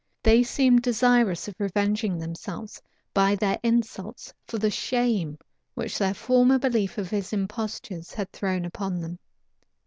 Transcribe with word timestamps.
They 0.23 0.41
seemed 0.41 0.81
desirous 0.81 1.47
of 1.47 1.53
revenging 1.59 2.17
themselves, 2.17 2.81
by 3.13 3.35
their 3.35 3.59
insults, 3.61 4.33
for 4.47 4.57
the 4.57 4.71
shame 4.71 5.37
which 5.75 5.99
their 5.99 6.15
former 6.15 6.57
belief 6.57 6.97
of 6.97 7.11
his 7.11 7.31
impostures 7.33 8.11
had 8.11 8.31
thrown 8.31 8.65
upon 8.65 8.99
them. 9.01 9.19